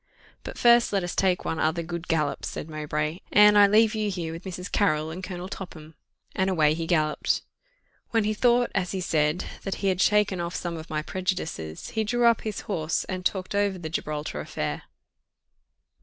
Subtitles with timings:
[0.43, 4.09] "But first let us take one other good gallop," said Mowbray; "Anne, I leave you
[4.09, 4.71] here with Mrs.
[4.71, 5.93] Carrill and Colonel Topham;"
[6.35, 7.43] and away he galloped.
[8.09, 11.91] When he thought, as he said, that he had shaken off some of my prejudices,
[11.91, 14.81] he drew up his horse, and talked over the Gibraltar affair.